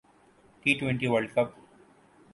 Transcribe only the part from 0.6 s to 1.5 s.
T twenty world ک